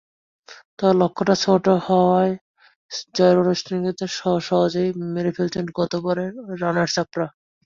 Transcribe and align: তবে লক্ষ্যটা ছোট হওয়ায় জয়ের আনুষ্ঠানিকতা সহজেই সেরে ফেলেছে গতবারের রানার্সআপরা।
তবে 0.77 0.93
লক্ষ্যটা 1.01 1.35
ছোট 1.43 1.65
হওয়ায় 1.85 2.33
জয়ের 3.15 3.37
আনুষ্ঠানিকতা 3.43 4.05
সহজেই 4.47 4.89
সেরে 5.05 5.31
ফেলেছে 5.35 5.59
গতবারের 5.79 6.31
রানার্সআপরা। 6.61 7.27